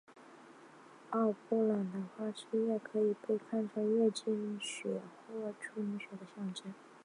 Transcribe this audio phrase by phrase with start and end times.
[1.11, 6.73] 奥布朗的花汁液可以被看做是月经血或处女血的象征。